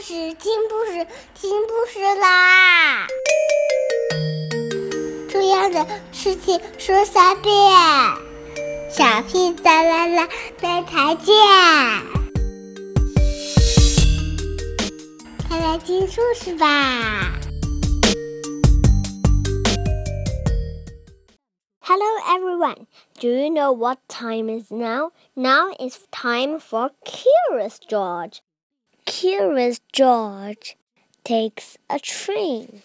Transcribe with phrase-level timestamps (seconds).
[0.00, 3.06] 故事，听故事，听故事啦！
[5.28, 7.54] 重要的事情说三遍，
[8.90, 10.28] 小屁哒啦啦，
[10.62, 11.34] 明天见！
[15.46, 17.32] 快来听故事吧！
[21.80, 22.86] Hello everyone.
[23.20, 25.10] Do you know what time is now?
[25.34, 28.40] Now is time for Curious George.
[29.17, 30.75] Curious George
[31.23, 32.81] takes a train.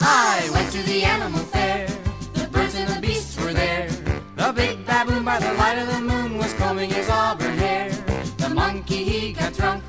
[0.00, 1.88] I went to the animal fair.
[2.34, 3.88] The birds and the beasts were there.
[4.36, 7.90] The big baboon by the light of the moon was combing his auburn hair.
[8.36, 9.82] The monkey he got drunk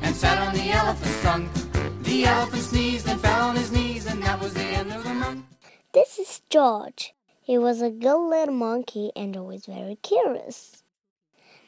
[0.00, 1.48] and sat on the elephant's trunk.
[2.02, 5.14] The elephant sneezed and fell on his knees, and that was the end of the
[5.14, 5.44] month.
[5.92, 7.14] This is George.
[7.40, 10.81] He was a good little monkey and always very curious.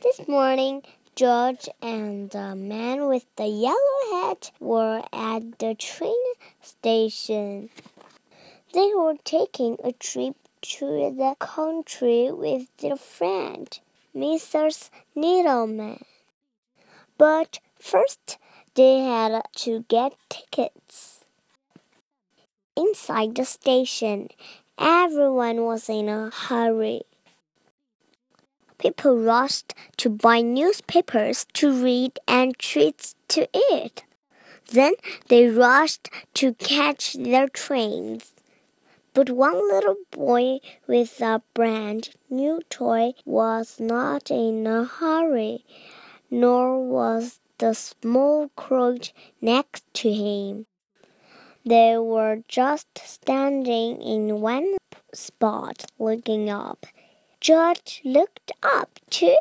[0.04, 0.82] This morning,
[1.16, 7.70] George and the man with the yellow hat were at the train station.
[8.74, 10.36] They were taking a trip
[10.76, 13.66] to the country with their friend,
[14.14, 14.90] Mrs.
[15.16, 16.02] Needleman.
[17.16, 18.36] But first,
[18.74, 21.24] they had to get tickets.
[22.76, 24.28] Inside the station,
[24.78, 27.04] everyone was in a hurry.
[28.84, 34.04] People rushed to buy newspapers to read and treats to eat.
[34.70, 34.92] Then
[35.28, 38.34] they rushed to catch their trains.
[39.14, 45.64] But one little boy with a brand new toy was not in a hurry,
[46.30, 50.66] nor was the small crook next to him.
[51.64, 54.76] They were just standing in one
[55.14, 56.84] spot looking up.
[57.44, 59.36] George looked up too.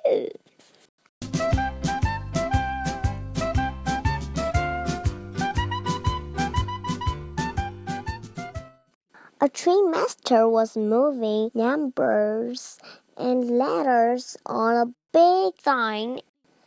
[9.39, 12.77] A train master was moving numbers
[13.15, 16.19] and letters on a big sign.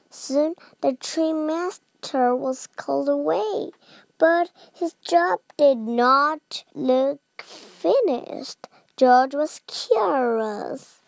[0.08, 3.72] Soon the train master was called away,
[4.16, 8.68] but his job did not look finished.
[8.96, 11.02] George was curious.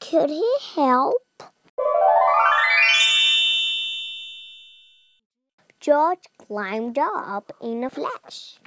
[0.00, 1.22] Could he help?
[5.80, 8.58] George climbed up in a flash.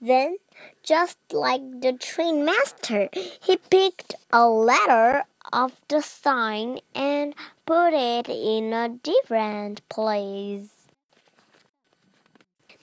[0.00, 0.36] Then,
[0.82, 7.34] just like the train master, he picked a letter off the sign and
[7.66, 10.68] put it in a different place.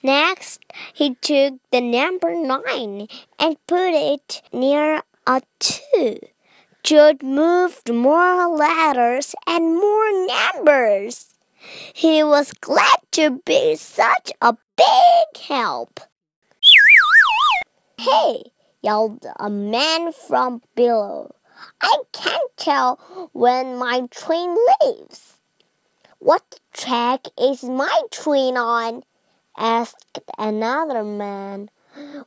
[0.02, 0.60] Next,
[0.92, 6.18] he took the number nine and put it near a two.
[6.86, 11.34] George moved more letters and more numbers.
[11.92, 15.98] He was glad to be such a big help.
[17.98, 18.52] Hey,
[18.82, 21.34] yelled a man from below.
[21.80, 23.00] I can't tell
[23.32, 25.38] when my train leaves.
[26.20, 29.02] What track is my train on?
[29.58, 31.68] asked another man.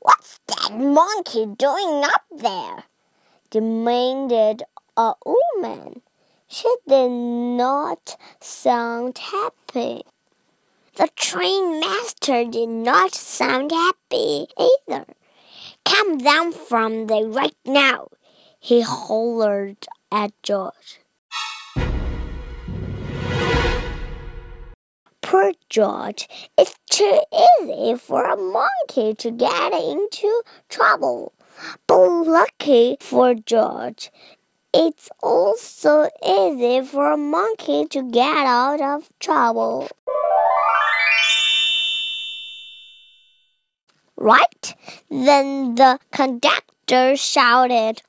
[0.01, 2.83] What's that monkey doing up there?
[3.49, 4.63] Demanded
[4.95, 6.01] a woman.
[6.47, 10.03] She did not sound happy.
[10.95, 15.05] The train master did not sound happy either.
[15.85, 18.09] Come down from there right now,
[18.59, 20.99] he hollered at George.
[25.21, 26.27] Poor George,
[26.57, 27.21] it's too
[27.61, 31.31] easy for a monkey to get into trouble.
[31.87, 34.11] But lucky for George,
[34.73, 39.89] it's also easy for a monkey to get out of trouble.
[44.15, 44.75] Right?
[45.09, 48.01] Then the conductor shouted,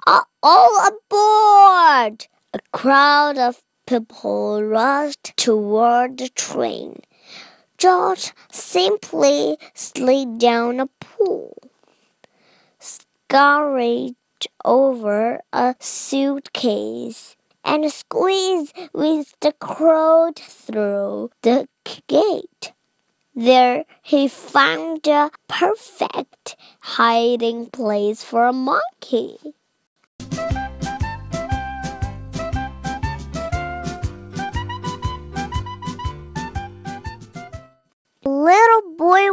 [0.43, 2.27] All aboard!
[2.53, 7.01] A crowd of people rushed toward the train.
[7.79, 11.70] George simply slid down a pool
[13.31, 14.17] scurried
[14.65, 21.69] over a suitcase and squeezed with the crowd through the
[22.09, 22.73] gate.
[23.33, 29.37] There he found a perfect hiding place for a monkey.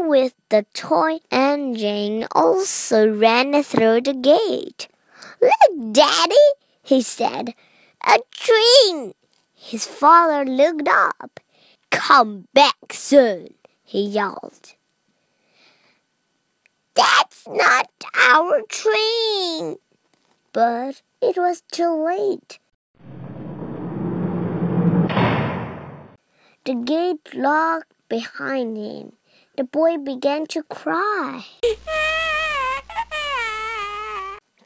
[0.08, 4.88] With the toy engine also ran through the gate.
[5.42, 6.36] Look, Daddy,
[6.82, 7.54] he said.
[8.06, 9.14] A train!
[9.54, 11.40] His father looked up.
[11.90, 14.74] Come back soon, he yelled.
[16.96, 19.78] That's not our train.
[20.54, 22.60] But it was too late.
[26.66, 29.14] The gate locked behind him.
[29.58, 31.44] The boy began to cry.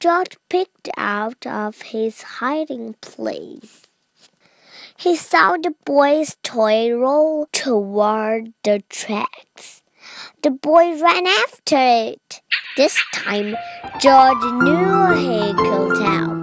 [0.01, 3.83] George picked out of his hiding place.
[4.97, 9.81] He saw the boy's toy roll toward the tracks.
[10.43, 12.41] The boy ran after it.
[12.75, 13.55] This time,
[14.01, 16.41] George knew he could help.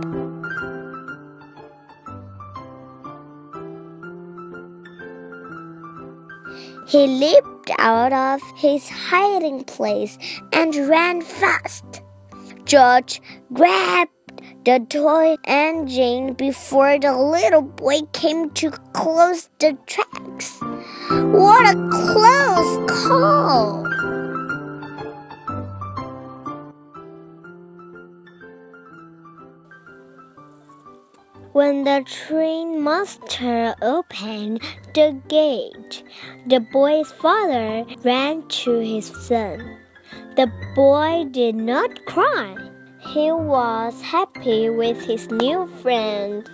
[6.88, 10.18] He leaped out of his hiding place
[10.52, 12.02] and ran fast.
[12.64, 13.20] George
[13.52, 14.10] grabbed
[14.64, 20.58] the toy engine before the little boy came to close the tracks.
[20.60, 23.87] What a close call!
[31.58, 34.62] When the train master opened
[34.94, 36.04] the gate,
[36.46, 39.76] the boy's father ran to his son.
[40.36, 40.46] The
[40.76, 42.54] boy did not cry.
[43.00, 46.48] He was happy with his new friend.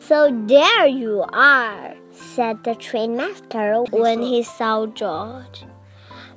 [0.00, 5.64] So there you are, said the train master when he saw George.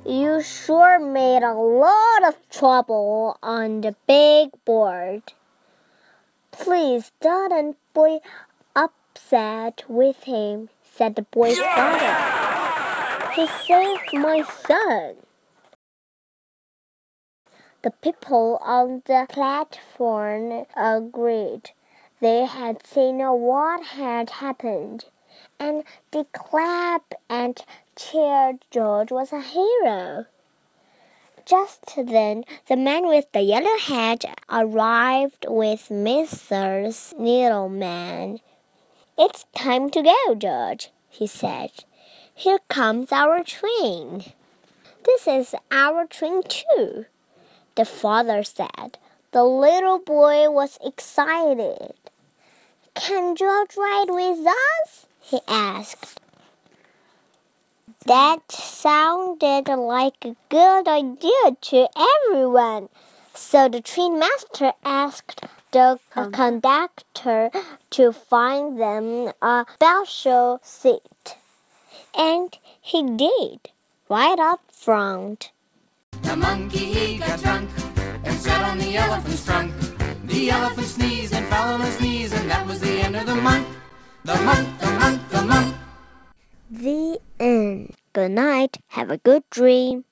[0.06, 5.22] You sure made a lot of trouble on the big board.
[6.50, 8.20] Please don't be
[8.74, 13.32] upset with him, said the boy's father.
[13.34, 15.16] He saved my son.
[17.82, 21.72] The people on the platform agreed.
[22.20, 25.04] They had seen what had happened,
[25.58, 27.62] and they clapped and
[28.00, 30.26] cheered George was a hero.
[31.44, 36.88] Just then, the man with the yellow hat arrived with Mr.
[37.18, 38.40] Needleman.
[39.18, 41.70] It's time to go, George, he said.
[42.34, 44.32] Here comes our train.
[45.04, 47.06] This is our train, too
[47.80, 48.98] the father said.
[49.32, 51.94] The little boy was excited.
[52.94, 55.06] Can George ride with us?
[55.20, 56.20] he asked.
[58.06, 62.88] That sounded like a good idea to everyone.
[63.34, 65.98] So the train master asked the
[66.32, 67.50] conductor
[67.90, 71.36] to find them a special seat.
[72.16, 73.68] And he did,
[74.08, 75.52] right up front.
[76.22, 77.68] The monkey he got drunk
[78.24, 79.74] and sat on the elephant's trunk.
[80.24, 83.36] The elephant sneezed and fell on his knees, and that was the end of the
[83.36, 83.66] monk.
[84.24, 85.74] The monk, the monk, the monk.
[86.70, 87.20] The
[88.12, 88.76] Good night.
[88.88, 90.04] Have a good dream.